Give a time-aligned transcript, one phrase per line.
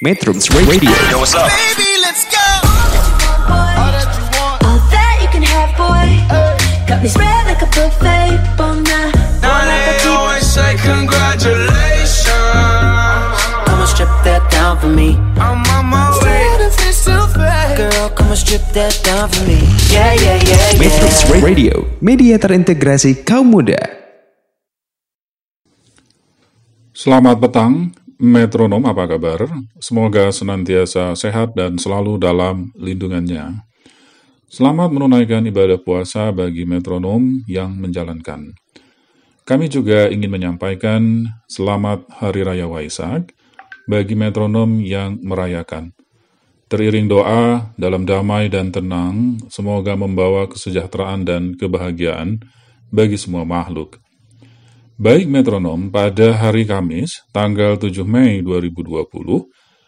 [0.00, 0.88] Metrums Radio.
[1.12, 1.52] Yo, what's up?
[1.52, 2.40] Baby, let's go.
[3.52, 4.64] All that you want.
[4.64, 6.08] All that you can have, boy.
[6.88, 8.40] Got me spread like a buffet.
[8.56, 9.12] Bon night.
[9.44, 12.32] Now they always say congratulations.
[13.68, 15.20] Come and strip that down for me.
[15.36, 16.48] I'm on my way.
[17.76, 19.60] Girl, come and strip that down for me.
[19.92, 20.80] Yeah, yeah, yeah, yeah.
[20.80, 23.76] Metrums Radio, media terintegrasi kaum muda.
[26.96, 29.48] Selamat petang, metronom apa kabar?
[29.80, 33.64] Semoga senantiasa sehat dan selalu dalam lindungannya.
[34.52, 38.52] Selamat menunaikan ibadah puasa bagi metronom yang menjalankan.
[39.48, 43.32] Kami juga ingin menyampaikan selamat Hari Raya Waisak
[43.88, 45.96] bagi metronom yang merayakan.
[46.70, 52.38] Teriring doa dalam damai dan tenang, semoga membawa kesejahteraan dan kebahagiaan
[52.94, 53.98] bagi semua makhluk.
[55.00, 59.08] Baik metronom, pada hari Kamis, tanggal 7 Mei 2020,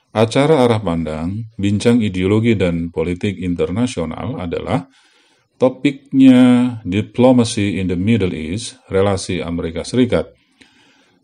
[0.08, 4.88] acara arah pandang, bincang ideologi dan politik internasional adalah
[5.60, 10.32] topiknya Diplomacy in the Middle East, relasi Amerika Serikat.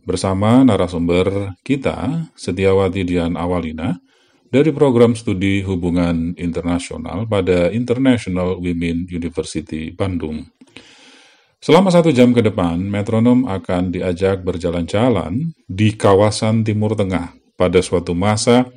[0.04, 3.96] Bersama narasumber kita, Setiawati Dian Awalina,
[4.52, 10.44] dari program studi hubungan internasional pada International Women University Bandung.
[11.58, 18.14] Selama satu jam ke depan, metronom akan diajak berjalan-jalan di kawasan Timur Tengah pada suatu
[18.14, 18.70] masa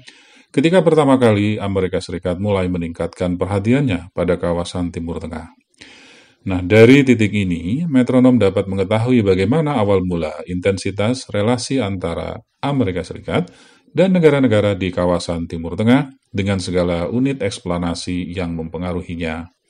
[0.50, 5.54] ketika pertama kali Amerika Serikat mulai meningkatkan perhatiannya pada kawasan Timur Tengah.
[6.42, 13.54] Nah, dari titik ini, metronom dapat mengetahui bagaimana awal mula intensitas relasi antara Amerika Serikat
[13.94, 19.61] dan negara-negara di kawasan Timur Tengah dengan segala unit eksplanasi yang mempengaruhinya.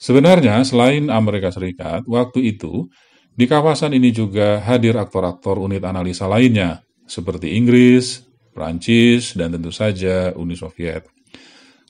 [0.00, 2.88] Sebenarnya, selain Amerika Serikat, waktu itu
[3.36, 8.24] di kawasan ini juga hadir aktor-aktor unit analisa lainnya, seperti Inggris,
[8.56, 11.04] Prancis, dan tentu saja Uni Soviet.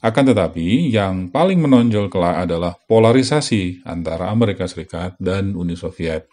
[0.03, 6.27] Akan tetapi, yang paling menonjol kelak adalah polarisasi antara Amerika Serikat dan Uni Soviet.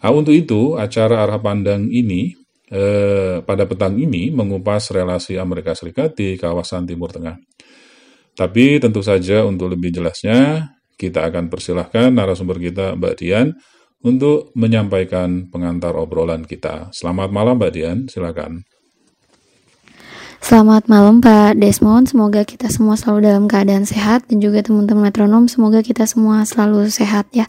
[0.00, 2.32] Nah, untuk itu, acara arah pandang ini
[2.72, 7.36] eh, pada petang ini mengupas relasi Amerika Serikat di kawasan Timur Tengah.
[8.34, 13.54] Tapi tentu saja untuk lebih jelasnya, kita akan persilahkan narasumber kita, Mbak Dian,
[14.04, 16.92] untuk menyampaikan pengantar obrolan kita.
[16.92, 17.98] Selamat malam, Mbak Dian.
[18.06, 18.64] Silakan.
[20.44, 25.48] Selamat malam Pak Desmond, semoga kita semua selalu dalam keadaan sehat dan juga teman-teman metronom
[25.48, 27.48] semoga kita semua selalu sehat ya.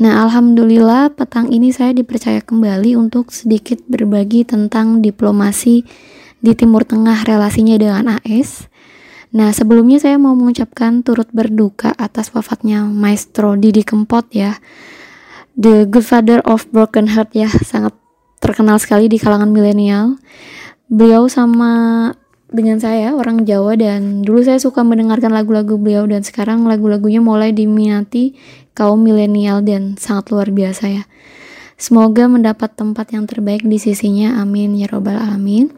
[0.00, 5.84] Nah Alhamdulillah petang ini saya dipercaya kembali untuk sedikit berbagi tentang diplomasi
[6.40, 8.69] di Timur Tengah relasinya dengan AS.
[9.30, 14.58] Nah sebelumnya saya mau mengucapkan turut berduka atas wafatnya Maestro Didi Kempot ya.
[15.54, 17.92] The Good Father of Broken Heart ya, sangat
[18.40, 20.16] terkenal sekali di kalangan milenial
[20.90, 22.10] beliau sama
[22.50, 27.54] dengan saya orang Jawa dan dulu saya suka mendengarkan lagu-lagu beliau dan sekarang lagu-lagunya mulai
[27.54, 28.34] diminati
[28.74, 31.04] kaum milenial dan sangat luar biasa ya.
[31.78, 34.42] Semoga mendapat tempat yang terbaik di sisinya.
[34.42, 35.70] Amin ya robbal alamin.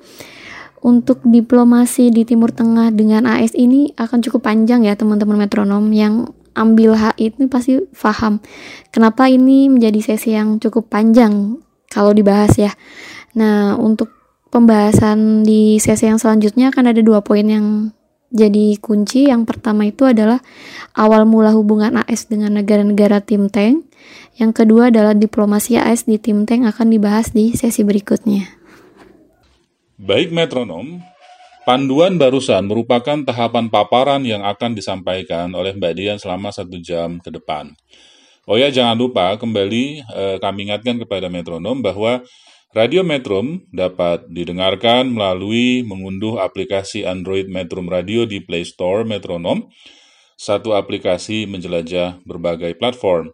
[0.83, 6.27] Untuk diplomasi di Timur Tengah dengan AS ini akan cukup panjang ya teman-teman metronom yang
[6.59, 8.37] ambil HI ini pasti paham
[8.93, 12.73] kenapa ini menjadi sesi yang cukup panjang kalau dibahas ya.
[13.37, 14.13] Nah, untuk
[14.53, 17.93] pembahasan di sesi yang selanjutnya akan ada dua poin yang
[18.33, 19.29] jadi kunci.
[19.29, 20.41] Yang pertama itu adalah
[20.97, 23.85] awal mula hubungan AS dengan negara-negara tim tank.
[24.41, 28.62] Yang kedua adalah diplomasi AS di tim tank akan dibahas di sesi berikutnya.
[30.03, 30.99] Baik metronom,
[31.63, 37.31] panduan barusan merupakan tahapan paparan yang akan disampaikan oleh Mbak Dian selama satu jam ke
[37.31, 37.71] depan.
[38.51, 42.19] Oh ya, jangan lupa kembali eh, kami ingatkan kepada metronom bahwa
[42.75, 49.71] Radio Metrum dapat didengarkan melalui mengunduh aplikasi Android Metrum Radio di Play Store Metronom,
[50.35, 53.31] satu aplikasi menjelajah berbagai platform.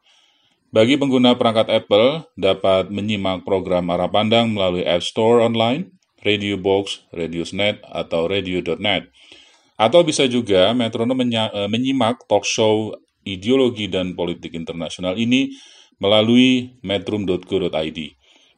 [0.69, 7.07] Bagi pengguna perangkat Apple, dapat menyimak program arah pandang melalui App Store online, Radio Box,
[7.15, 9.11] Radiosnet, atau Radio.net.
[9.79, 15.55] Atau bisa juga Metronom eh, menyimak talk show ideologi dan politik internasional ini
[15.99, 17.99] melalui metrum.co.id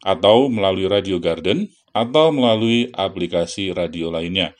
[0.01, 4.55] atau melalui Radio Garden, atau melalui aplikasi radio lainnya.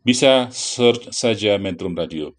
[0.00, 2.32] Bisa search saja Metrum Radio.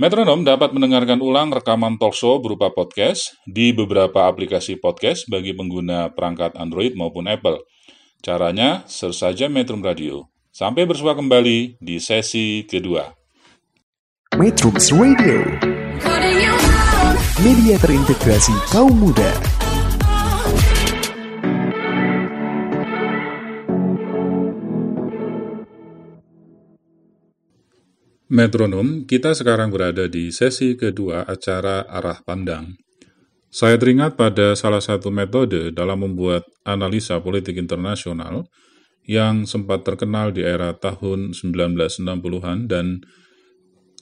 [0.00, 6.56] Metronom dapat mendengarkan ulang rekaman talkshow berupa podcast di beberapa aplikasi podcast bagi pengguna perangkat
[6.56, 7.60] Android maupun Apple.
[8.20, 10.28] Caranya, search saja Metrum Radio.
[10.52, 13.08] Sampai bersua kembali di sesi kedua.
[14.36, 15.40] Metrum Radio
[17.40, 19.32] Media terintegrasi kaum muda
[28.28, 32.89] Metronom, kita sekarang berada di sesi kedua acara Arah Pandang.
[33.50, 38.46] Saya teringat pada salah satu metode dalam membuat analisa politik internasional
[39.02, 43.02] yang sempat terkenal di era tahun 1960-an dan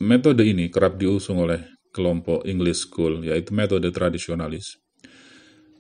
[0.04, 1.64] metode ini kerap diusung oleh
[1.96, 4.76] kelompok English School, yaitu metode tradisionalis.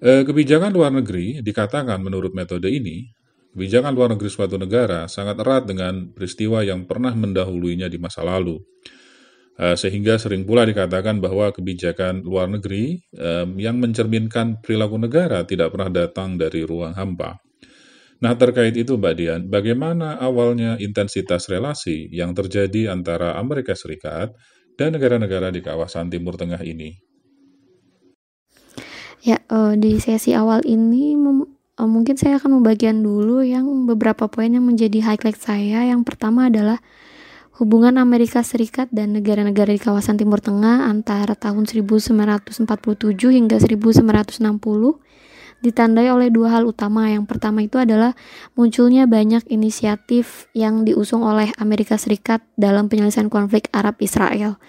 [0.00, 3.04] Eh, kebijakan luar negeri dikatakan menurut metode ini,
[3.52, 8.64] kebijakan luar negeri suatu negara sangat erat dengan peristiwa yang pernah mendahuluinya di masa lalu.
[9.58, 13.02] Eh, sehingga sering pula dikatakan bahwa kebijakan luar negeri
[13.58, 17.42] yang mencerminkan perilaku negara tidak pernah datang dari ruang hampa.
[18.18, 24.34] Nah, terkait itu, Mbak Dian, bagaimana awalnya intensitas relasi yang terjadi antara Amerika Serikat
[24.74, 26.98] dan negara-negara di kawasan Timur Tengah ini?
[29.22, 34.50] Ya, uh, di sesi awal ini uh, mungkin saya akan membagikan dulu yang beberapa poin
[34.50, 35.86] yang menjadi highlight saya.
[35.86, 36.82] Yang pertama adalah
[37.58, 42.54] Hubungan Amerika Serikat dan negara-negara di kawasan Timur Tengah antara tahun 1947
[43.34, 44.46] hingga 1960
[45.58, 47.10] ditandai oleh dua hal utama.
[47.10, 48.14] Yang pertama itu adalah
[48.54, 54.62] munculnya banyak inisiatif yang diusung oleh Amerika Serikat dalam penyelesaian konflik Arab Israel.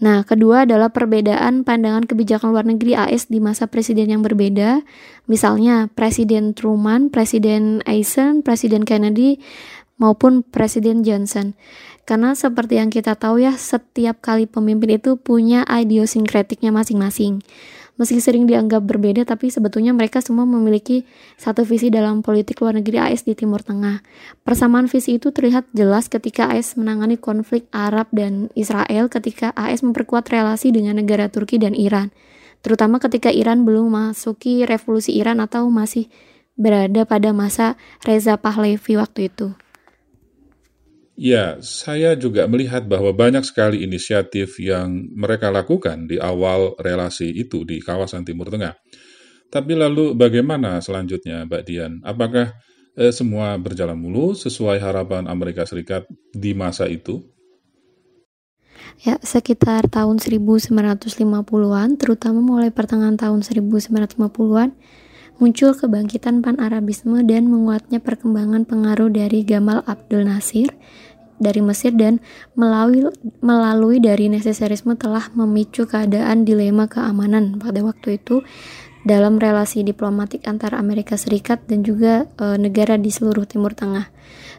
[0.00, 4.84] Nah, kedua adalah perbedaan pandangan kebijakan luar negeri AS di masa presiden yang berbeda.
[5.24, 9.40] Misalnya, Presiden Truman, Presiden Eisenhower, Presiden Kennedy,
[10.00, 11.52] maupun Presiden Johnson.
[12.08, 17.40] Karena seperti yang kita tahu ya, setiap kali pemimpin itu punya idiosinkretiknya masing-masing.
[18.00, 21.04] Meski sering dianggap berbeda, tapi sebetulnya mereka semua memiliki
[21.36, 24.00] satu visi dalam politik luar negeri AS di Timur Tengah.
[24.40, 30.32] Persamaan visi itu terlihat jelas ketika AS menangani konflik Arab dan Israel ketika AS memperkuat
[30.32, 32.08] relasi dengan negara Turki dan Iran.
[32.64, 36.08] Terutama ketika Iran belum masuki revolusi Iran atau masih
[36.56, 39.52] berada pada masa Reza Pahlavi waktu itu.
[41.20, 47.60] Ya, saya juga melihat bahwa banyak sekali inisiatif yang mereka lakukan di awal relasi itu
[47.68, 48.72] di kawasan Timur Tengah.
[49.52, 52.00] Tapi lalu bagaimana selanjutnya, Mbak Dian?
[52.08, 52.56] Apakah
[52.96, 57.20] eh, semua berjalan mulus sesuai harapan Amerika Serikat di masa itu?
[59.04, 64.72] Ya, sekitar tahun 1950-an, terutama mulai pertengahan tahun 1950-an,
[65.40, 70.68] muncul kebangkitan pan-Arabisme dan menguatnya perkembangan pengaruh dari Gamal Abdul Nasir
[71.40, 72.20] dari Mesir dan
[72.52, 73.08] melalui
[73.40, 78.44] melalui dari nesesarisme telah memicu keadaan dilema keamanan pada waktu itu
[79.00, 84.12] dalam relasi diplomatik antara Amerika Serikat dan juga e, negara di seluruh Timur Tengah.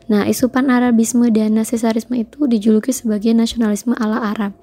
[0.10, 4.58] Nah, isu pan-Arabisme dan nesesarisme itu dijuluki sebagai nasionalisme ala Arab.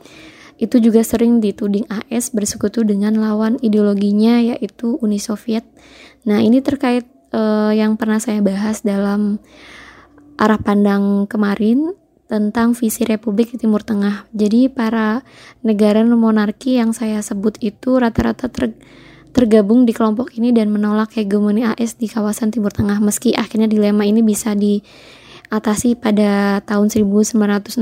[0.58, 5.62] Itu juga sering dituding AS bersekutu dengan lawan ideologinya yaitu Uni Soviet.
[6.26, 7.42] Nah, ini terkait e,
[7.78, 9.38] yang pernah saya bahas dalam
[10.38, 11.94] arah pandang kemarin
[12.28, 14.28] tentang visi Republik Timur Tengah.
[14.36, 15.24] Jadi para
[15.64, 18.76] negara monarki yang saya sebut itu rata-rata ter,
[19.32, 24.04] tergabung di kelompok ini dan menolak hegemoni AS di kawasan Timur Tengah meski akhirnya dilema
[24.04, 27.80] ini bisa diatasi pada tahun 1964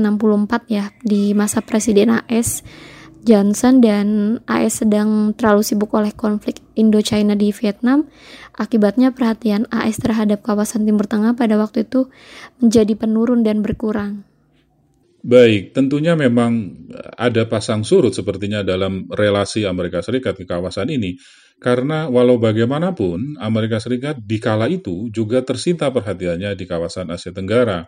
[0.71, 2.63] ya di masa Presiden AS
[3.27, 8.07] Johnson dan AS sedang terlalu sibuk oleh konflik Indo-China di Vietnam.
[8.55, 12.07] Akibatnya perhatian AS terhadap kawasan Timur Tengah pada waktu itu
[12.63, 14.23] menjadi penurun dan berkurang.
[15.27, 16.71] Baik, tentunya memang
[17.19, 21.19] ada pasang surut sepertinya dalam relasi Amerika Serikat di kawasan ini.
[21.59, 27.83] Karena walau bagaimanapun, Amerika Serikat di kala itu juga tersita perhatiannya di kawasan Asia Tenggara,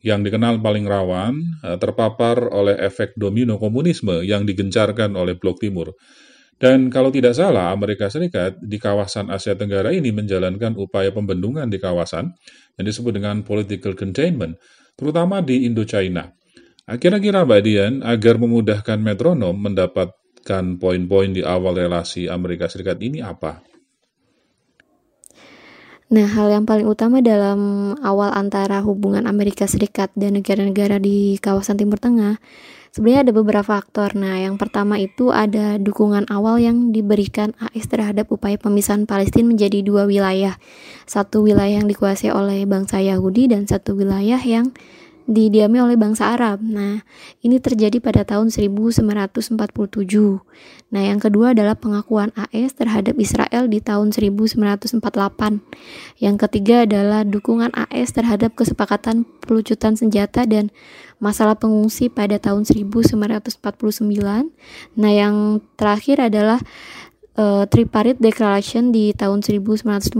[0.00, 5.92] yang dikenal paling rawan eh, terpapar oleh efek domino komunisme yang digencarkan oleh Blok Timur.
[6.56, 11.76] Dan kalau tidak salah, Amerika Serikat di kawasan Asia Tenggara ini menjalankan upaya pembendungan di
[11.76, 12.32] kawasan
[12.80, 14.56] yang disebut dengan political containment,
[14.96, 16.41] terutama di Indo-China.
[16.82, 23.62] Kira-kira Mbak Dian, agar memudahkan metronom mendapatkan poin-poin di awal relasi Amerika Serikat ini apa?
[26.12, 31.80] Nah, hal yang paling utama dalam awal antara hubungan Amerika Serikat dan negara-negara di kawasan
[31.80, 32.36] Timur Tengah,
[32.92, 34.12] sebenarnya ada beberapa faktor.
[34.12, 39.80] Nah, yang pertama itu ada dukungan awal yang diberikan AS terhadap upaya pemisahan Palestina menjadi
[39.80, 40.60] dua wilayah.
[41.08, 44.74] Satu wilayah yang dikuasai oleh bangsa Yahudi dan satu wilayah yang
[45.26, 46.62] didiami oleh bangsa Arab.
[46.62, 47.02] Nah,
[47.42, 50.42] ini terjadi pada tahun 1947.
[50.92, 55.62] Nah, yang kedua adalah pengakuan AS terhadap Israel di tahun 1948.
[56.18, 60.68] Yang ketiga adalah dukungan AS terhadap kesepakatan pelucutan senjata dan
[61.22, 63.62] masalah pengungsi pada tahun 1949.
[64.98, 66.58] Nah, yang terakhir adalah
[67.36, 70.18] uh, Tripartite Declaration di tahun 1950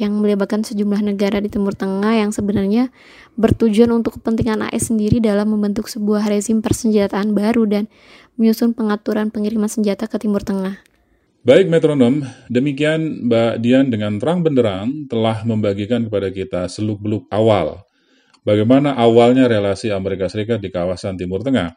[0.00, 2.88] yang melibatkan sejumlah negara di Timur Tengah yang sebenarnya
[3.36, 7.84] bertujuan untuk kepentingan AS sendiri dalam membentuk sebuah rezim persenjataan baru dan
[8.40, 10.80] menyusun pengaturan pengiriman senjata ke Timur Tengah.
[11.46, 17.86] Baik metronom, demikian Mbak Dian dengan terang benderang telah membagikan kepada kita seluk-beluk awal
[18.46, 21.74] bagaimana awalnya relasi Amerika Serikat di kawasan Timur Tengah.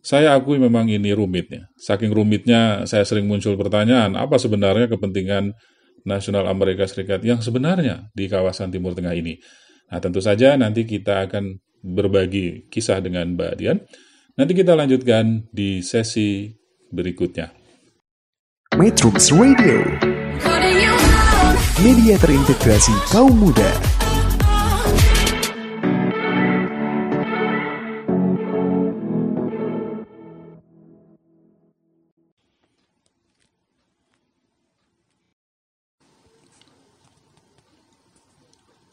[0.00, 1.68] Saya akui memang ini rumitnya.
[1.76, 5.52] Saking rumitnya, saya sering muncul pertanyaan, apa sebenarnya kepentingan
[6.08, 9.36] nasional Amerika Serikat yang sebenarnya di kawasan Timur Tengah ini?
[9.90, 13.78] Nah, tentu saja nanti kita akan berbagi kisah dengan Mbak Dian.
[14.38, 16.46] Nanti kita lanjutkan di sesi
[16.94, 17.50] berikutnya.
[18.78, 19.82] Metro Radio,
[21.82, 23.89] media terintegrasi kaum muda.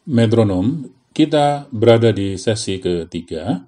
[0.07, 3.59] Metronom, kita berada di sesi ketiga.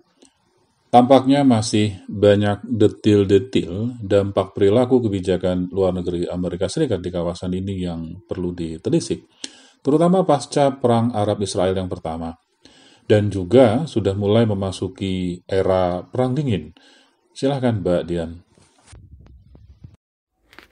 [0.88, 8.24] Tampaknya masih banyak detil-detil dampak perilaku kebijakan luar negeri Amerika Serikat di kawasan ini yang
[8.24, 9.28] perlu ditelisik,
[9.84, 12.32] terutama pasca Perang Arab-Israel yang pertama.
[13.04, 16.72] Dan juga sudah mulai memasuki era Perang Dingin.
[17.36, 18.49] Silahkan Mbak Dian.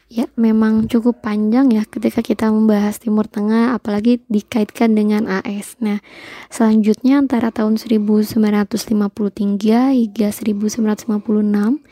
[0.07, 5.75] Ya, memang cukup panjang ya ketika kita membahas Timur Tengah, apalagi dikaitkan dengan AS.
[5.83, 5.99] Nah,
[6.47, 8.39] selanjutnya antara tahun 1953
[9.91, 11.83] hingga 1956,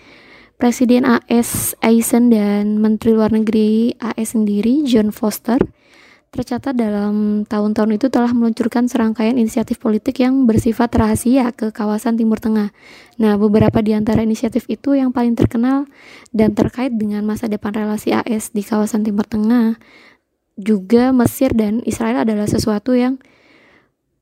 [0.55, 5.59] Presiden AS Eisen dan Menteri Luar Negeri AS sendiri, John Foster,
[6.35, 12.37] tercatat dalam tahun-tahun itu telah meluncurkan serangkaian inisiatif politik yang bersifat rahasia ke kawasan Timur
[12.43, 12.75] Tengah.
[13.15, 15.87] Nah, beberapa di antara inisiatif itu yang paling terkenal
[16.35, 19.79] dan terkait dengan masa depan relasi AS di kawasan Timur Tengah,
[20.59, 23.15] juga Mesir dan Israel adalah sesuatu yang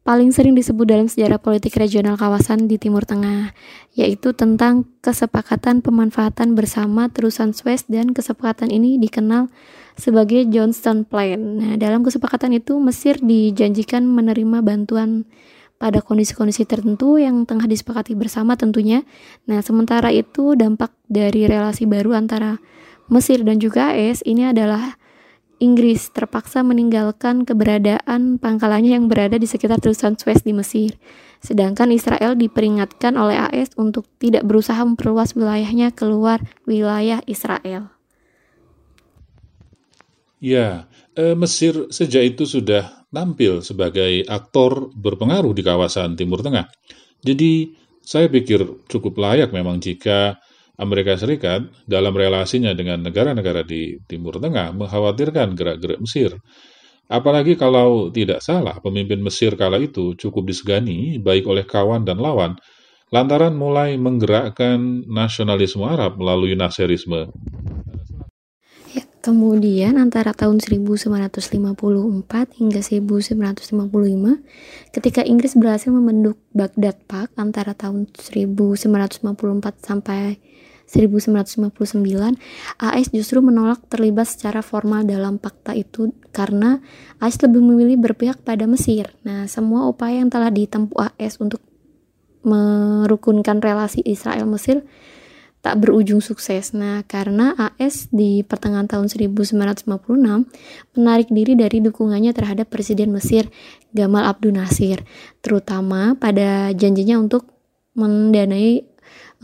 [0.03, 3.55] paling sering disebut dalam sejarah politik regional kawasan di Timur Tengah,
[3.95, 9.47] yaitu tentang kesepakatan pemanfaatan bersama terusan Suez dan kesepakatan ini dikenal
[9.95, 11.39] sebagai Johnston Plan.
[11.39, 15.25] Nah, dalam kesepakatan itu Mesir dijanjikan menerima bantuan
[15.77, 19.03] pada kondisi-kondisi tertentu yang tengah disepakati bersama tentunya.
[19.49, 22.57] Nah, sementara itu dampak dari relasi baru antara
[23.11, 24.95] Mesir dan juga AS ini adalah
[25.61, 30.99] Inggris terpaksa meninggalkan keberadaan pangkalannya yang berada di sekitar terusan Suez di Mesir.
[31.39, 37.92] Sedangkan Israel diperingatkan oleh AS untuk tidak berusaha memperluas wilayahnya keluar wilayah Israel.
[40.43, 46.67] Ya, eh, Mesir sejak itu sudah tampil sebagai aktor berpengaruh di kawasan Timur Tengah.
[47.23, 47.71] Jadi,
[48.03, 48.59] saya pikir
[48.91, 50.35] cukup layak memang jika
[50.75, 56.35] Amerika Serikat dalam relasinya dengan negara-negara di Timur Tengah mengkhawatirkan gerak-gerak Mesir.
[57.07, 62.59] Apalagi kalau tidak salah, pemimpin Mesir kala itu cukup disegani baik oleh kawan dan lawan,
[63.15, 67.31] lantaran mulai menggerakkan nasionalisme Arab melalui Nasserisme.
[69.23, 71.07] Kemudian antara tahun 1954
[72.59, 73.31] hingga 1955,
[74.91, 78.83] ketika Inggris berhasil membentuk Baghdad Pact antara tahun 1954
[79.79, 80.43] sampai
[80.91, 82.35] 1959,
[82.83, 86.83] AS justru menolak terlibat secara formal dalam fakta itu karena
[87.23, 89.07] AS lebih memilih berpihak pada Mesir.
[89.23, 91.63] Nah, semua upaya yang telah ditempuh AS untuk
[92.43, 94.83] merukunkan relasi Israel-Mesir
[95.63, 96.75] tak berujung sukses.
[96.75, 99.87] Nah, karena AS di pertengahan tahun 1956
[100.99, 103.47] menarik diri dari dukungannya terhadap Presiden Mesir
[103.95, 104.99] Gamal Abdul Nasir,
[105.39, 107.47] terutama pada janjinya untuk
[107.95, 108.83] mendanai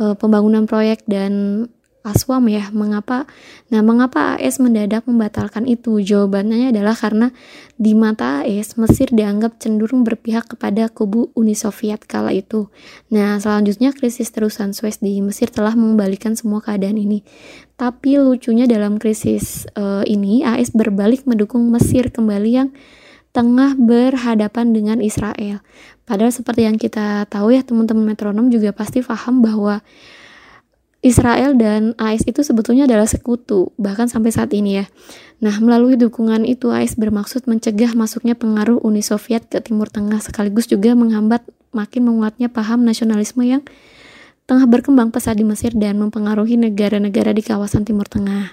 [0.03, 1.65] uh, pembangunan proyek dan
[2.00, 3.27] Aswam ya, mengapa?
[3.68, 6.00] Nah, mengapa AS mendadak membatalkan itu?
[6.00, 7.36] Jawabannya adalah karena
[7.75, 12.72] di mata AS, Mesir dianggap cenderung berpihak kepada kubu Uni Soviet kala itu.
[13.12, 17.20] Nah, selanjutnya krisis terusan Suez di Mesir telah mengembalikan semua keadaan ini.
[17.75, 22.72] Tapi lucunya dalam krisis uh, ini, AS berbalik mendukung Mesir kembali yang
[23.36, 25.62] tengah berhadapan dengan Israel.
[26.08, 29.86] Padahal seperti yang kita tahu ya teman-teman metronom juga pasti paham bahwa
[31.00, 34.86] Israel dan AS itu sebetulnya adalah sekutu, bahkan sampai saat ini ya.
[35.39, 40.68] Nah, melalui dukungan itu AS bermaksud mencegah masuknya pengaruh Uni Soviet ke Timur Tengah sekaligus
[40.68, 43.63] juga menghambat makin menguatnya paham nasionalisme yang
[44.50, 48.51] tengah berkembang pesat di Mesir dan mempengaruhi negara-negara di kawasan Timur Tengah.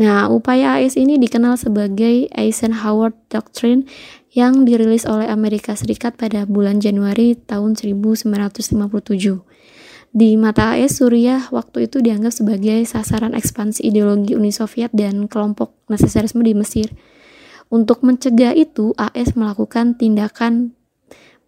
[0.00, 3.84] Nah, upaya AS ini dikenal sebagai Eisenhower Doctrine
[4.32, 9.52] yang dirilis oleh Amerika Serikat pada bulan Januari tahun 1957.
[10.12, 15.72] Di mata AS, Suriah waktu itu dianggap sebagai sasaran ekspansi ideologi Uni Soviet dan kelompok
[15.88, 16.92] nasionalisme di Mesir.
[17.72, 20.76] Untuk mencegah itu, AS melakukan tindakan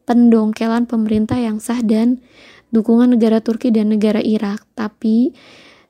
[0.09, 2.25] pendongkelan pemerintah yang sah dan
[2.73, 4.65] dukungan negara Turki dan negara Irak.
[4.73, 5.37] Tapi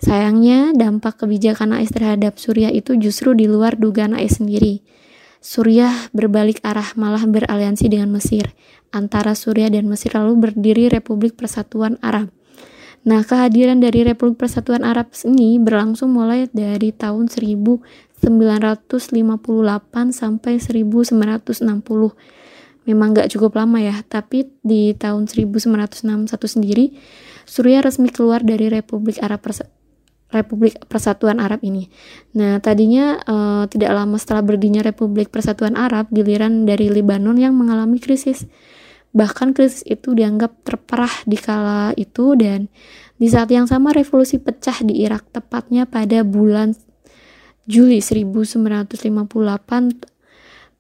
[0.02, 4.82] sayangnya dampak kebijakan AS terhadap Suriah itu justru di luar dugaan AS sendiri.
[5.38, 8.50] Suriah berbalik arah malah beraliansi dengan Mesir.
[8.90, 12.34] Antara Suriah dan Mesir lalu berdiri Republik Persatuan Arab.
[13.04, 18.24] Nah, kehadiran dari Republik Persatuan Arab ini berlangsung mulai dari tahun 1958
[20.08, 22.16] sampai 1960.
[22.84, 26.96] Memang nggak cukup lama ya, tapi di tahun 1961 sendiri,
[27.44, 29.60] Suriah resmi keluar dari Republik Arab Pers
[30.32, 31.86] Republik Persatuan Arab ini.
[32.34, 38.02] Nah, tadinya uh, tidak lama setelah berdirinya Republik Persatuan Arab, giliran dari Lebanon yang mengalami
[38.02, 38.48] krisis.
[39.14, 42.66] Bahkan krisis itu dianggap terparah di kala itu dan
[43.14, 46.74] di saat yang sama revolusi pecah di Irak tepatnya pada bulan
[47.64, 50.14] Juli 1958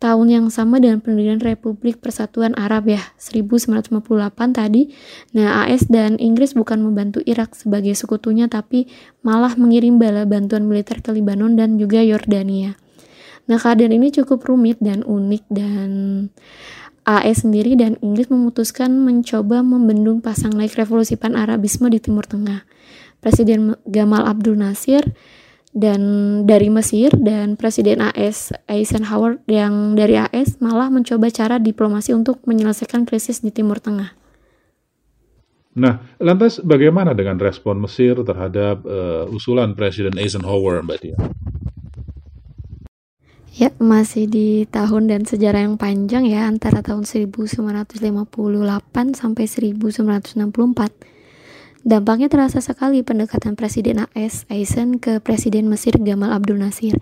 [0.04, 4.04] tahun yang sama dengan pendirian Republik Persatuan Arab ya 1958
[4.52, 4.92] tadi.
[5.32, 8.90] Nah AS dan Inggris bukan membantu Irak sebagai sekutunya tapi
[9.24, 12.76] malah mengirim bala bantuan militer ke Lebanon dan juga Yordania.
[13.48, 15.88] Nah keadaan ini cukup rumit dan unik dan
[17.04, 22.64] AS sendiri dan Inggris memutuskan mencoba membendung pasang naik revolusi pan-Arabisme di Timur Tengah.
[23.20, 25.04] Presiden Gamal Abdul Nasir
[25.74, 26.00] dan
[26.48, 33.04] dari Mesir dan Presiden AS Eisenhower yang dari AS malah mencoba cara diplomasi untuk menyelesaikan
[33.04, 34.14] krisis di Timur Tengah.
[35.74, 41.18] Nah, lantas bagaimana dengan respon Mesir terhadap uh, usulan Presiden Eisenhower, Mbak Tia?
[43.54, 48.02] Ya, masih di tahun dan sejarah yang panjang ya, antara tahun 1958
[49.14, 50.90] sampai 1964.
[51.86, 56.98] Dampaknya terasa sekali pendekatan Presiden AS Eisen ke Presiden Mesir Gamal Abdul Nasir.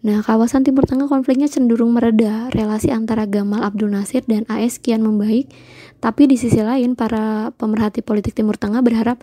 [0.00, 5.04] Nah, kawasan Timur Tengah konfliknya cenderung mereda, relasi antara Gamal Abdul Nasir dan AS kian
[5.04, 5.52] membaik,
[6.00, 9.20] tapi di sisi lain para pemerhati politik Timur Tengah berharap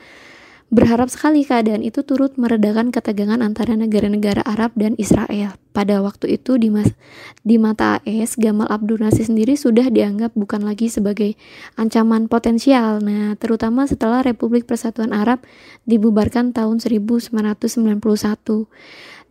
[0.68, 5.56] Berharap sekali keadaan itu turut meredakan ketegangan antara negara-negara Arab dan Israel.
[5.72, 6.92] Pada waktu itu di, mas,
[7.40, 11.40] di mata AS, Gamal Abdul Nasir sendiri sudah dianggap bukan lagi sebagai
[11.80, 13.00] ancaman potensial.
[13.00, 15.40] Nah, terutama setelah Republik Persatuan Arab
[15.88, 18.68] dibubarkan tahun 1991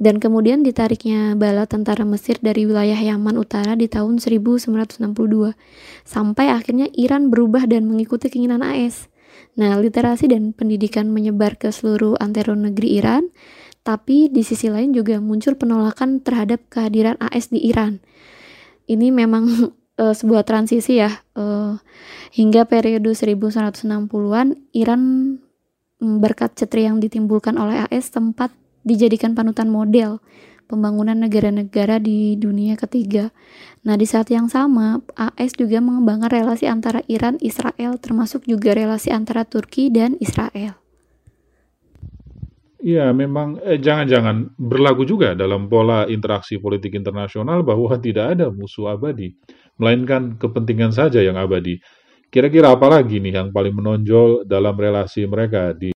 [0.01, 5.05] dan kemudian ditariknya bala tentara Mesir dari wilayah Yaman Utara di tahun 1962
[6.05, 9.13] sampai akhirnya Iran berubah dan mengikuti keinginan AS.
[9.57, 13.33] Nah, literasi dan pendidikan menyebar ke seluruh antero negeri Iran,
[13.81, 18.05] tapi di sisi lain juga muncul penolakan terhadap kehadiran AS di Iran.
[18.85, 21.25] Ini memang uh, sebuah transisi ya.
[21.33, 21.81] Uh,
[22.37, 25.03] hingga periode 1960-an, Iran
[25.97, 28.53] berkat cetri yang ditimbulkan oleh AS tempat
[28.85, 30.21] dijadikan panutan model
[30.67, 33.31] pembangunan negara-negara di dunia ketiga.
[33.87, 39.15] Nah, di saat yang sama, AS juga mengembangkan relasi antara Iran, Israel, termasuk juga relasi
[39.15, 40.77] antara Turki dan Israel.
[42.87, 48.93] Iya, memang eh, jangan-jangan berlaku juga dalam pola interaksi politik internasional bahwa tidak ada musuh
[48.93, 49.33] abadi,
[49.81, 51.81] melainkan kepentingan saja yang abadi.
[52.29, 55.96] Kira-kira apa lagi nih yang paling menonjol dalam relasi mereka di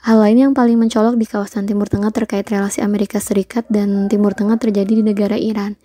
[0.00, 4.32] Hal lain yang paling mencolok di kawasan Timur Tengah terkait relasi Amerika Serikat dan Timur
[4.32, 5.76] Tengah terjadi di negara Iran.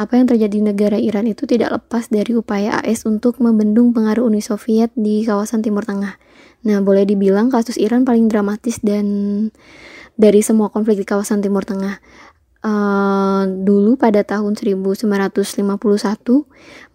[0.00, 4.24] Apa yang terjadi di negara Iran itu tidak lepas dari upaya AS untuk membendung pengaruh
[4.24, 6.16] Uni Soviet di kawasan Timur Tengah.
[6.64, 9.04] Nah, boleh dibilang kasus Iran paling dramatis dan
[10.16, 12.00] dari semua konflik di kawasan Timur Tengah.
[12.60, 15.04] Uh, dulu pada tahun 1951,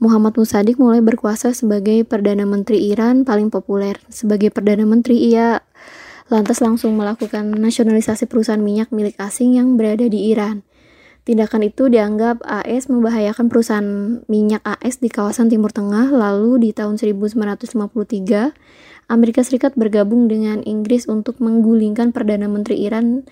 [0.02, 4.02] Muhammad Musadik mulai berkuasa sebagai Perdana Menteri Iran paling populer.
[4.10, 5.62] Sebagai Perdana Menteri, ia
[6.26, 10.66] lantas langsung melakukan nasionalisasi perusahaan minyak milik asing yang berada di Iran.
[11.26, 17.02] Tindakan itu dianggap AS membahayakan perusahaan minyak AS di kawasan Timur Tengah, lalu di tahun
[17.02, 18.54] 1953,
[19.10, 23.26] Amerika Serikat bergabung dengan Inggris untuk menggulingkan Perdana Menteri Iran.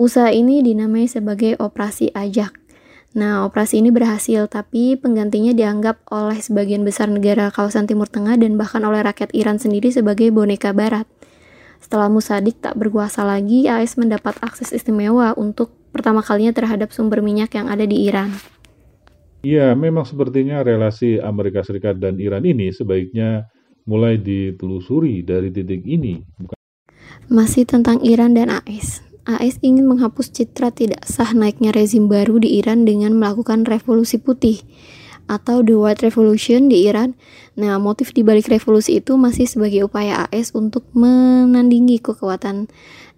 [0.00, 2.56] Usaha ini dinamai sebagai Operasi Ajak.
[3.16, 8.60] Nah, operasi ini berhasil, tapi penggantinya dianggap oleh sebagian besar negara kawasan Timur Tengah dan
[8.60, 11.08] bahkan oleh rakyat Iran sendiri sebagai boneka barat.
[11.88, 17.56] Setelah Musadik tak berkuasa lagi, AS mendapat akses istimewa untuk pertama kalinya terhadap sumber minyak
[17.56, 18.28] yang ada di Iran.
[19.40, 23.48] Iya, memang sepertinya relasi Amerika Serikat dan Iran ini sebaiknya
[23.88, 26.20] mulai ditelusuri dari titik ini.
[26.36, 26.60] Bukan...
[27.32, 29.00] Masih tentang Iran dan AS.
[29.24, 34.60] AS ingin menghapus citra tidak sah naiknya rezim baru di Iran dengan melakukan revolusi putih.
[35.28, 37.14] Atau The White Revolution di Iran.
[37.54, 42.66] Nah, motif di balik revolusi itu masih sebagai upaya AS untuk menandingi kekuatan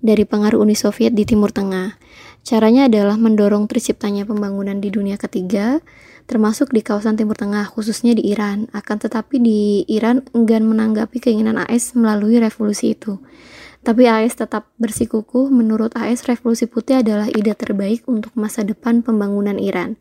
[0.03, 1.97] dari pengaruh Uni Soviet di Timur Tengah.
[2.41, 5.85] Caranya adalah mendorong terciptanya pembangunan di dunia ketiga,
[6.25, 8.67] termasuk di kawasan Timur Tengah, khususnya di Iran.
[8.73, 13.21] Akan tetapi di Iran enggan menanggapi keinginan AS melalui revolusi itu.
[13.81, 19.57] Tapi AS tetap bersikukuh, menurut AS revolusi putih adalah ide terbaik untuk masa depan pembangunan
[19.57, 19.97] Iran.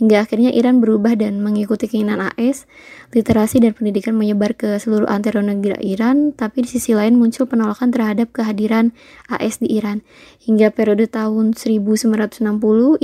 [0.00, 2.64] Hingga akhirnya Iran berubah dan mengikuti keinginan AS,
[3.12, 7.92] literasi dan pendidikan menyebar ke seluruh antero negara Iran, tapi di sisi lain muncul penolakan
[7.92, 8.96] terhadap kehadiran
[9.28, 10.00] AS di Iran.
[10.40, 12.40] Hingga periode tahun 1960,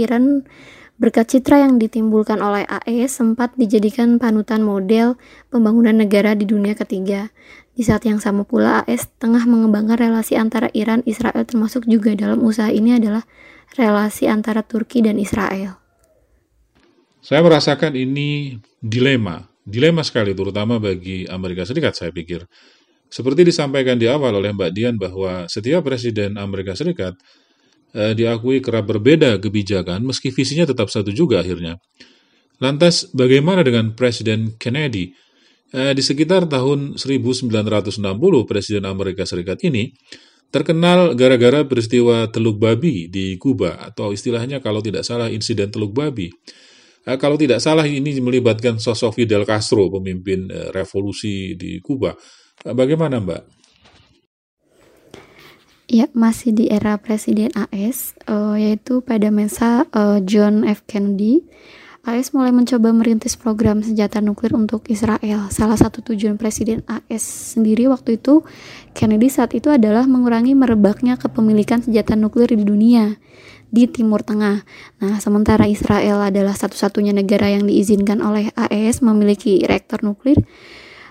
[0.01, 0.49] Iran
[0.97, 5.21] Berkat citra yang ditimbulkan oleh AS sempat dijadikan panutan model
[5.53, 7.29] pembangunan negara di dunia ketiga.
[7.77, 12.41] Di saat yang sama pula AS tengah mengembangkan relasi antara Iran Israel termasuk juga dalam
[12.41, 13.29] usaha ini adalah
[13.77, 15.86] relasi antara Turki dan Israel.
[17.27, 22.47] Saya merasakan ini dilema, dilema sekali terutama bagi Amerika Serikat saya pikir.
[23.11, 27.19] Seperti disampaikan di awal oleh Mbak Dian bahwa setiap presiden Amerika Serikat
[27.99, 31.83] eh, diakui kerap berbeda kebijakan meski visinya tetap satu juga akhirnya.
[32.63, 35.11] Lantas bagaimana dengan Presiden Kennedy?
[35.75, 37.51] Eh, di sekitar tahun 1960
[38.47, 39.91] Presiden Amerika Serikat ini
[40.55, 46.31] terkenal gara-gara peristiwa Teluk Babi di Kuba atau istilahnya kalau tidak salah insiden Teluk Babi.
[47.07, 52.11] Eh, kalau tidak salah ini melibatkan sosok Fidel Castro pemimpin eh, revolusi di Kuba.
[52.67, 53.43] Eh, bagaimana Mbak?
[55.87, 60.83] Ya, masih di era Presiden AS, uh, yaitu pada masa uh, John F.
[60.83, 61.47] Kennedy.
[62.03, 65.47] AS mulai mencoba merintis program senjata nuklir untuk Israel.
[65.55, 68.43] Salah satu tujuan Presiden AS sendiri waktu itu,
[68.99, 73.15] Kennedy saat itu adalah mengurangi merebaknya kepemilikan senjata nuklir di dunia
[73.77, 74.65] di Timur Tengah.
[75.05, 80.41] Nah, sementara Israel adalah satu-satunya negara yang diizinkan oleh AS memiliki reaktor nuklir,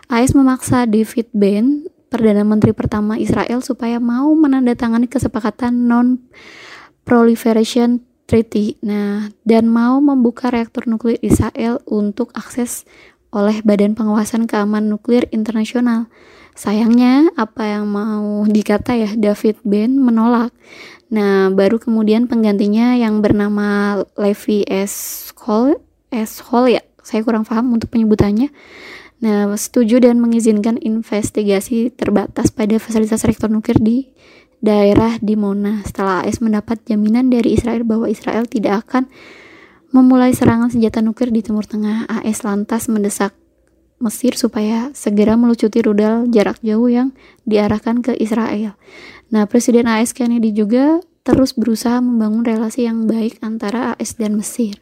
[0.10, 8.82] AS memaksa David Ben Perdana Menteri pertama Israel supaya mau menandatangani kesepakatan non-proliferation treaty.
[8.82, 12.90] Nah, dan mau membuka reaktor nuklir Israel untuk akses
[13.36, 16.08] oleh Badan Pengawasan Keamanan Nuklir Internasional.
[16.56, 20.56] Sayangnya, apa yang mau dikata ya, David Ben menolak.
[21.12, 25.28] Nah, baru kemudian penggantinya yang bernama Levi S.
[25.44, 25.84] Hall,
[26.16, 26.40] S.
[26.48, 28.56] Hall ya, saya kurang paham untuk penyebutannya.
[29.20, 34.16] Nah, setuju dan mengizinkan investigasi terbatas pada fasilitas reaktor nuklir di
[34.64, 39.12] daerah di Mona setelah AS mendapat jaminan dari Israel bahwa Israel tidak akan
[39.96, 42.12] memulai serangan senjata nuklir di Timur Tengah.
[42.12, 43.32] AS lantas mendesak
[43.96, 47.16] Mesir supaya segera melucuti rudal jarak jauh yang
[47.48, 48.76] diarahkan ke Israel.
[49.32, 54.76] Nah, Presiden AS Kennedy juga terus berusaha membangun relasi yang baik antara AS dan Mesir.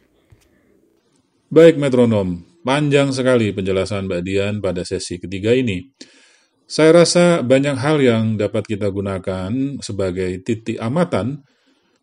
[1.54, 5.84] Baik metronom, Panjang sekali penjelasan Mbak Dian pada sesi ketiga ini.
[6.64, 9.52] Saya rasa banyak hal yang dapat kita gunakan
[9.84, 11.44] sebagai titik amatan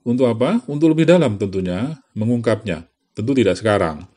[0.06, 0.62] untuk apa?
[0.69, 2.90] Untuk lebih dalam tentunya mengungkapnya.
[3.12, 4.08] Tentu tidak sekarang.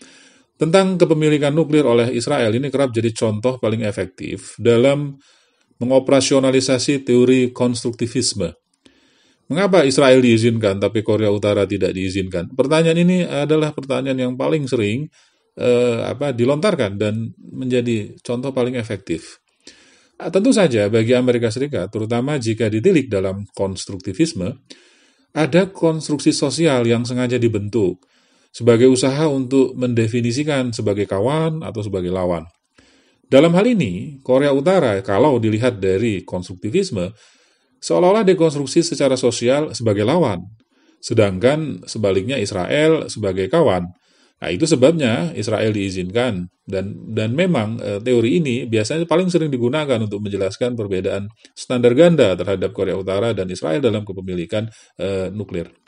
[0.55, 5.19] Tentang kepemilikan nuklir oleh Israel ini kerap jadi contoh paling efektif dalam
[5.83, 8.55] mengoperasionalisasi teori konstruktivisme.
[9.51, 12.55] Mengapa Israel diizinkan tapi Korea Utara tidak diizinkan?
[12.55, 15.11] Pertanyaan ini adalah pertanyaan yang paling sering
[15.59, 19.43] eh, apa dilontarkan dan menjadi contoh paling efektif.
[20.15, 24.55] Nah, tentu saja bagi Amerika Serikat, terutama jika ditilik dalam konstruktivisme,
[25.35, 28.07] ada konstruksi sosial yang sengaja dibentuk
[28.55, 32.47] sebagai usaha untuk mendefinisikan sebagai kawan atau sebagai lawan.
[33.27, 37.11] Dalam hal ini, Korea Utara kalau dilihat dari konstruktivisme,
[37.83, 40.39] seolah-olah dekonstruksi secara sosial sebagai lawan,
[41.03, 43.91] sedangkan sebaliknya Israel sebagai kawan.
[44.39, 49.97] Nah, itu sebabnya Israel diizinkan dan dan memang e, teori ini biasanya paling sering digunakan
[49.97, 54.69] untuk menjelaskan perbedaan standar ganda terhadap Korea Utara dan Israel dalam kepemilikan
[55.01, 55.84] e, nuklir.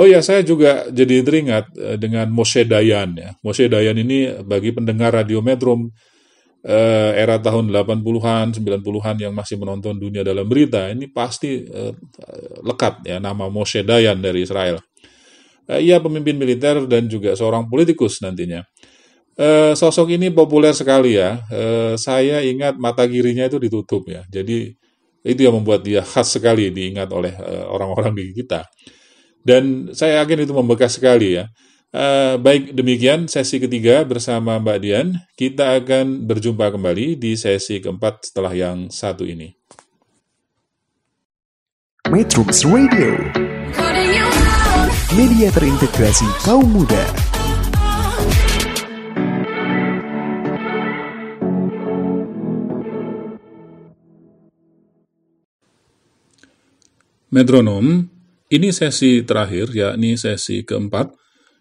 [0.00, 3.36] Oh ya, saya juga jadi teringat e, dengan Moshe Dayan ya.
[3.44, 5.76] Moshe Dayan ini bagi pendengar radio Metro
[6.64, 6.78] e,
[7.20, 11.92] era tahun 80-an, 90-an yang masih menonton dunia dalam berita, ini pasti e,
[12.64, 14.80] lekat ya nama Moshe Dayan dari Israel.
[15.68, 18.64] Eh, ia pemimpin militer dan juga seorang politikus nantinya.
[19.40, 21.40] Uh, sosok ini populer sekali ya.
[21.48, 24.20] Uh, saya ingat mata kirinya itu ditutup ya.
[24.28, 24.68] Jadi
[25.24, 27.32] itu yang membuat dia khas sekali diingat oleh
[27.70, 28.68] orang-orang di kita.
[29.40, 31.48] Dan saya yakin itu membekas sekali ya.
[31.90, 35.08] Uh, baik demikian sesi ketiga bersama Mbak Dian.
[35.34, 39.60] Kita akan berjumpa kembali di sesi keempat setelah yang satu ini.
[42.10, 43.14] Metrums Radio
[45.14, 47.04] Media terintegrasi kaum muda
[57.30, 58.10] Metronom
[58.50, 61.14] ini sesi terakhir, yakni sesi keempat,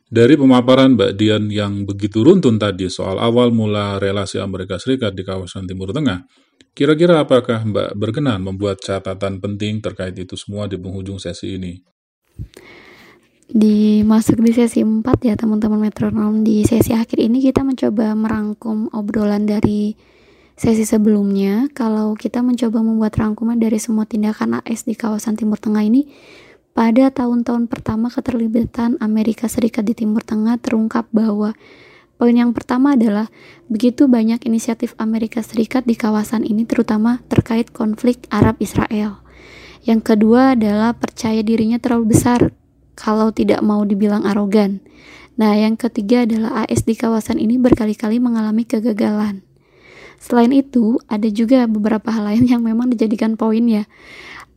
[0.10, 5.22] dari pemaparan Mbak Dian yang begitu runtun tadi soal awal mula relasi Amerika Serikat di
[5.22, 6.26] kawasan Timur Tengah,
[6.74, 11.78] kira-kira apakah Mbak berkenan membuat catatan penting terkait itu semua di penghujung sesi ini?
[13.50, 16.42] Di masuk di sesi 4 ya teman-teman metronom.
[16.46, 19.94] Di sesi akhir ini kita mencoba merangkum obrolan dari
[20.54, 21.66] sesi sebelumnya.
[21.74, 26.06] Kalau kita mencoba membuat rangkuman dari semua tindakan AS di kawasan Timur Tengah ini
[26.74, 31.58] pada tahun-tahun pertama keterlibatan Amerika Serikat di Timur Tengah terungkap bahwa
[32.16, 33.28] poin yang pertama adalah
[33.68, 39.20] begitu banyak inisiatif Amerika Serikat di kawasan ini terutama terkait konflik Arab-Israel.
[39.88, 42.52] Yang kedua adalah percaya dirinya terlalu besar
[43.00, 44.84] kalau tidak mau dibilang arogan.
[45.40, 49.40] Nah, yang ketiga adalah AS di kawasan ini berkali-kali mengalami kegagalan.
[50.20, 53.88] Selain itu, ada juga beberapa hal lain yang memang dijadikan poin ya.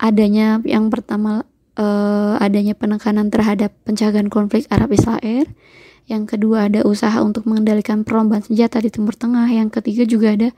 [0.02, 1.46] Adanya yang pertama
[1.76, 5.46] uh, adanya penekanan terhadap pencegahan konflik Arab Israel.
[6.10, 9.46] Yang kedua ada usaha untuk mengendalikan perlombaan senjata di Timur Tengah.
[9.46, 10.48] Yang ketiga juga ada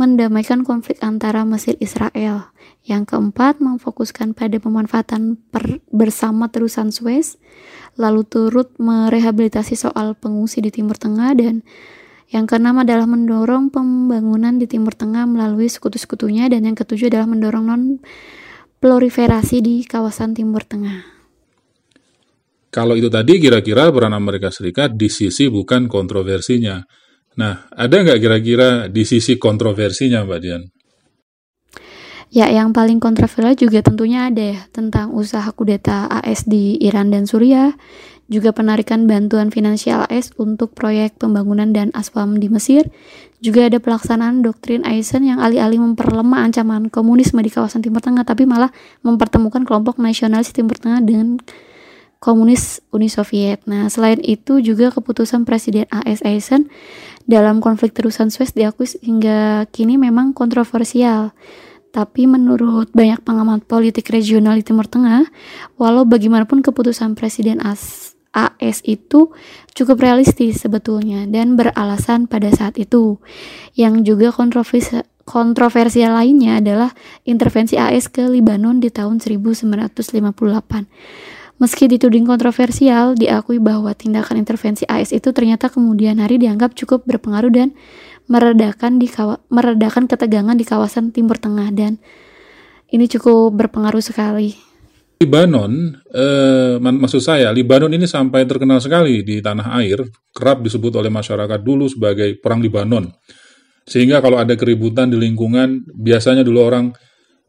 [0.00, 2.48] mendamaikan konflik antara Mesir Israel.
[2.88, 7.36] Yang keempat memfokuskan pada pemanfaatan per, bersama terusan Suez,
[8.00, 11.60] lalu turut merehabilitasi soal pengungsi di Timur Tengah dan
[12.30, 17.64] yang keenam adalah mendorong pembangunan di Timur Tengah melalui sekutu-sekutunya dan yang ketujuh adalah mendorong
[17.66, 17.82] non
[18.80, 21.04] proliferasi di kawasan Timur Tengah.
[22.72, 26.80] Kalau itu tadi kira-kira peran Amerika Serikat di sisi bukan kontroversinya.
[27.36, 30.62] Nah, ada nggak kira-kira di sisi kontroversinya, Mbak Dian?
[32.30, 37.26] Ya, yang paling kontroversial juga tentunya ada ya tentang usaha kudeta AS di Iran dan
[37.26, 37.74] Suriah,
[38.30, 42.86] juga penarikan bantuan finansial AS untuk proyek pembangunan dan aswam di Mesir,
[43.40, 48.44] juga ada pelaksanaan doktrin Eisen yang alih-alih memperlemah ancaman komunisme di kawasan Timur Tengah, tapi
[48.44, 48.68] malah
[49.00, 51.40] mempertemukan kelompok nasionalis Timur Tengah dengan
[52.20, 53.64] komunis Uni Soviet.
[53.64, 56.68] Nah, selain itu juga keputusan Presiden AS Eisen
[57.24, 61.32] dalam konflik terusan Suez diakui hingga kini memang kontroversial.
[61.90, 65.26] Tapi menurut banyak pengamat politik regional di Timur Tengah,
[65.74, 69.34] walau bagaimanapun keputusan Presiden AS, AS itu
[69.74, 73.18] cukup realistis sebetulnya dan beralasan pada saat itu.
[73.74, 76.90] Yang juga kontroversi kontroversial lainnya adalah
[77.22, 80.10] intervensi AS ke Libanon di tahun 1958.
[81.60, 87.52] Meski dituding kontroversial, diakui bahwa tindakan intervensi AS itu ternyata kemudian hari dianggap cukup berpengaruh
[87.52, 87.76] dan
[88.32, 89.12] meredakan di
[89.52, 92.00] meredakan ketegangan di kawasan Timur Tengah dan
[92.88, 94.69] ini cukup berpengaruh sekali.
[95.20, 100.00] Libanon, eh, maksud saya, Libanon ini sampai terkenal sekali di tanah air,
[100.32, 103.04] kerap disebut oleh masyarakat dulu sebagai perang Libanon.
[103.84, 106.96] Sehingga kalau ada keributan di lingkungan, biasanya dulu orang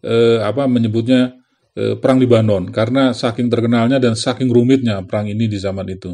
[0.04, 1.32] eh, apa menyebutnya
[1.72, 6.12] eh, perang Libanon karena saking terkenalnya dan saking rumitnya perang ini di zaman itu.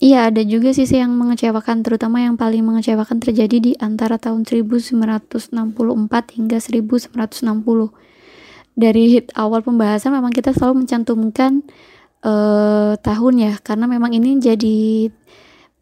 [0.00, 5.52] Iya, ada juga sisi yang mengecewakan, terutama yang paling mengecewakan terjadi di antara tahun 1964
[6.40, 8.13] hingga 1960.
[8.74, 11.62] Dari hit awal pembahasan memang kita selalu mencantumkan
[12.26, 15.10] uh, tahun ya, karena memang ini jadi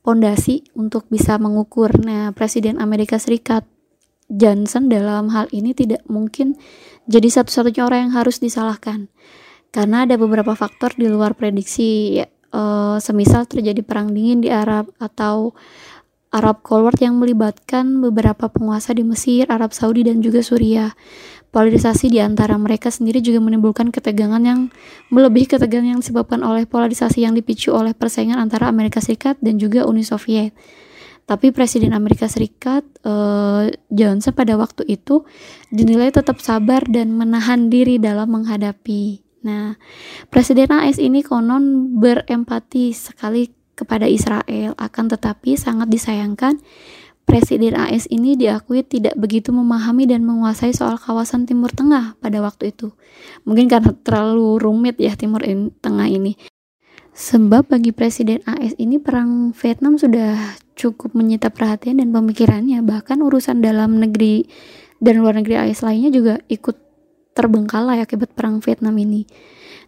[0.04, 1.88] pondasi untuk bisa mengukur.
[2.04, 3.64] Nah, Presiden Amerika Serikat
[4.28, 6.56] Johnson dalam hal ini tidak mungkin
[7.08, 9.08] jadi satu-satunya orang yang harus disalahkan.
[9.72, 14.92] Karena ada beberapa faktor di luar prediksi ya, uh, semisal terjadi perang dingin di Arab
[15.00, 15.56] atau
[16.32, 20.96] Arab Cold War yang melibatkan beberapa penguasa di Mesir, Arab Saudi, dan juga Suriah.
[21.52, 24.72] Polarisasi di antara mereka sendiri juga menimbulkan ketegangan yang
[25.12, 29.84] melebihi ketegangan yang disebabkan oleh polarisasi yang dipicu oleh persaingan antara Amerika Serikat dan juga
[29.84, 30.56] Uni Soviet.
[31.28, 35.28] Tapi Presiden Amerika Serikat uh, Johnson pada waktu itu
[35.68, 39.74] dinilai tetap sabar dan menahan diri dalam menghadapi Nah,
[40.30, 46.62] Presiden AS ini konon berempati sekali kepada Israel, akan tetapi sangat disayangkan
[47.22, 52.74] Presiden AS ini diakui tidak begitu memahami dan menguasai soal kawasan Timur Tengah pada waktu
[52.74, 52.92] itu.
[53.46, 55.40] Mungkin karena terlalu rumit ya Timur
[55.80, 56.34] Tengah ini.
[57.12, 63.60] Sebab bagi Presiden AS ini perang Vietnam sudah cukup menyita perhatian dan pemikirannya, bahkan urusan
[63.60, 64.48] dalam negeri
[65.02, 66.91] dan luar negeri AS lainnya juga ikut
[67.32, 69.24] terbengkalai akibat perang Vietnam ini.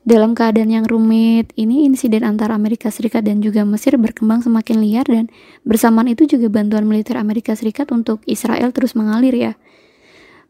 [0.05, 5.09] Dalam keadaan yang rumit ini, insiden antara Amerika Serikat dan juga Mesir berkembang semakin liar
[5.09, 5.33] dan
[5.65, 9.53] bersamaan itu juga bantuan militer Amerika Serikat untuk Israel terus mengalir ya.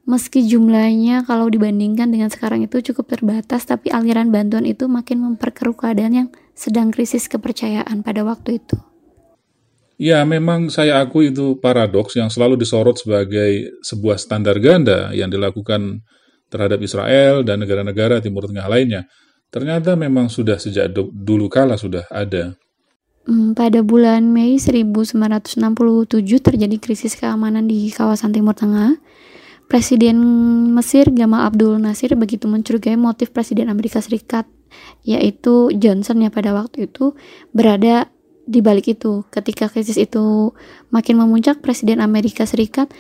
[0.04, 5.78] Meski jumlahnya kalau dibandingkan dengan sekarang itu cukup terbatas, tapi aliran bantuan itu makin memperkeruh
[5.78, 8.76] keadaan yang sedang krisis kepercayaan pada waktu itu.
[9.94, 16.02] Ya, memang saya akui itu paradoks yang selalu disorot sebagai sebuah standar ganda yang dilakukan
[16.54, 19.10] terhadap Israel dan negara-negara Timur Tengah lainnya.
[19.50, 22.54] Ternyata memang sudah sejak dulu kala sudah ada.
[23.26, 25.58] Hmm, pada bulan Mei 1967
[26.38, 28.94] terjadi krisis keamanan di kawasan Timur Tengah.
[29.64, 30.20] Presiden
[30.76, 34.44] Mesir Gamal Abdul Nasir begitu mencurigai motif Presiden Amerika Serikat
[35.06, 37.16] yaitu Johnson ya pada waktu itu
[37.56, 38.12] berada
[38.44, 39.24] di balik itu.
[39.32, 40.52] Ketika krisis itu
[40.92, 42.92] makin memuncak, Presiden Amerika Serikat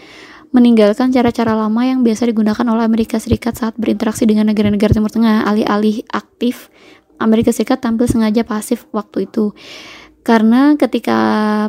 [0.54, 5.50] meninggalkan cara-cara lama yang biasa digunakan oleh Amerika Serikat saat berinteraksi dengan negara-negara Timur Tengah.
[5.50, 6.70] Alih-alih aktif,
[7.18, 9.50] Amerika Serikat tampil sengaja pasif waktu itu.
[10.24, 11.18] Karena ketika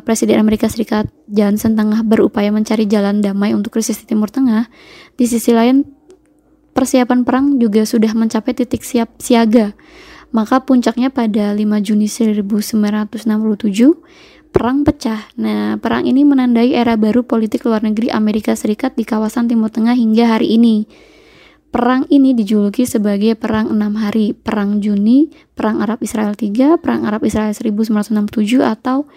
[0.07, 4.69] Presiden Amerika Serikat Johnson tengah berupaya mencari jalan damai untuk krisis di Timur Tengah,
[5.17, 5.83] di sisi lain
[6.71, 9.73] persiapan perang juga sudah mencapai titik siap siaga.
[10.31, 12.75] Maka puncaknya pada 5 Juni 1967,
[14.55, 15.27] perang pecah.
[15.35, 19.91] Nah, perang ini menandai era baru politik luar negeri Amerika Serikat di kawasan Timur Tengah
[19.91, 20.87] hingga hari ini.
[21.75, 25.27] Perang ini dijuluki sebagai Perang Enam Hari, Perang Juni,
[25.59, 29.11] Perang Arab Israel 3, Perang Arab Israel 1967 atau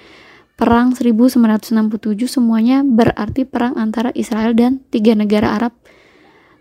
[0.58, 5.70] Perang 1967 semuanya berarti perang antara Israel dan tiga negara Arab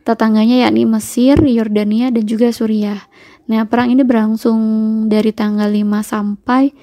[0.05, 3.09] tetangganya yakni Mesir, Yordania, dan juga Suriah.
[3.49, 4.61] Nah, perang ini berlangsung
[5.09, 6.77] dari tanggal 5 sampai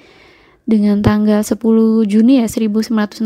[0.65, 1.61] dengan tanggal 10
[2.09, 3.21] Juni ya 1967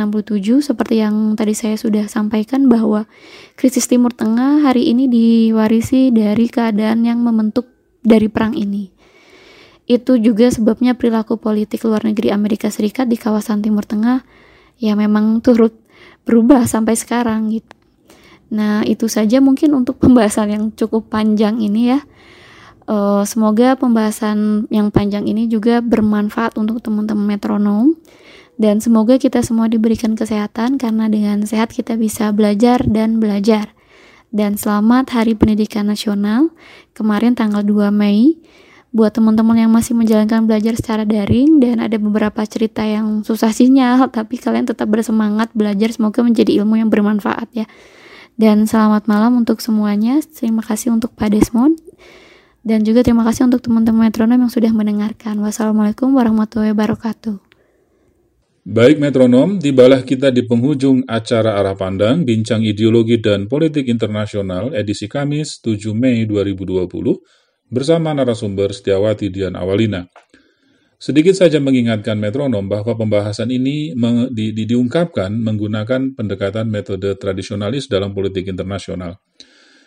[0.60, 3.08] seperti yang tadi saya sudah sampaikan bahwa
[3.56, 7.72] krisis Timur Tengah hari ini diwarisi dari keadaan yang membentuk
[8.04, 8.92] dari perang ini.
[9.90, 14.22] Itu juga sebabnya perilaku politik luar negeri Amerika Serikat di kawasan Timur Tengah
[14.78, 15.74] ya memang turut
[16.28, 17.74] berubah sampai sekarang gitu.
[18.50, 22.00] Nah, itu saja mungkin untuk pembahasan yang cukup panjang ini ya.
[22.90, 27.94] Uh, semoga pembahasan yang panjang ini juga bermanfaat untuk teman-teman metronom
[28.58, 33.78] dan semoga kita semua diberikan kesehatan karena dengan sehat kita bisa belajar dan belajar.
[34.34, 36.50] Dan selamat Hari Pendidikan Nasional
[36.98, 38.42] kemarin tanggal 2 Mei
[38.90, 44.02] buat teman-teman yang masih menjalankan belajar secara daring dan ada beberapa cerita yang susah sinyal
[44.18, 47.70] tapi kalian tetap bersemangat belajar semoga menjadi ilmu yang bermanfaat ya.
[48.34, 50.26] Dan selamat malam untuk semuanya.
[50.26, 51.78] Terima kasih untuk Pak Desmond.
[52.60, 55.40] Dan juga terima kasih untuk teman-teman metronom yang sudah mendengarkan.
[55.40, 57.50] Wassalamualaikum warahmatullahi wabarakatuh.
[58.70, 65.10] Baik metronom, tibalah kita di penghujung acara Arah Pandang, Bincang Ideologi dan Politik Internasional edisi
[65.10, 66.86] Kamis 7 Mei 2020
[67.72, 70.06] bersama narasumber Setiawati Dian Awalina.
[71.00, 73.96] Sedikit saja mengingatkan metronom bahwa pembahasan ini
[74.36, 79.16] di, di, diungkapkan menggunakan pendekatan metode tradisionalis dalam politik internasional.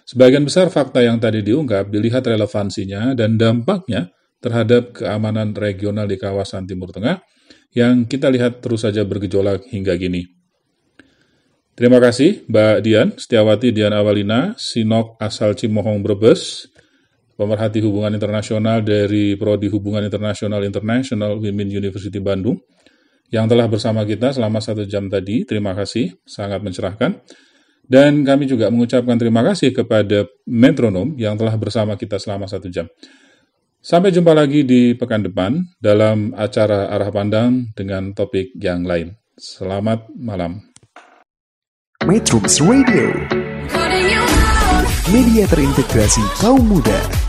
[0.03, 4.11] Sebagian besar fakta yang tadi diungkap dilihat relevansinya dan dampaknya
[4.43, 7.23] terhadap keamanan regional di kawasan Timur Tengah
[7.73, 10.27] yang kita lihat terus saja bergejolak hingga kini.
[11.73, 16.69] Terima kasih Mbak Dian, Setiawati Dian Awalina, Sinok asal Cimohong Brebes,
[17.33, 22.61] pemerhati hubungan internasional dari Prodi Hubungan Internasional International Women University Bandung,
[23.33, 25.49] yang telah bersama kita selama satu jam tadi.
[25.49, 27.25] Terima kasih, sangat mencerahkan.
[27.83, 32.87] Dan kami juga mengucapkan terima kasih kepada metronom yang telah bersama kita selama satu jam.
[33.83, 39.18] Sampai jumpa lagi di pekan depan dalam acara Arah Pandang dengan topik yang lain.
[39.35, 40.62] Selamat malam.
[42.07, 43.11] Metrums Radio
[45.11, 47.21] Media terintegrasi kaum muda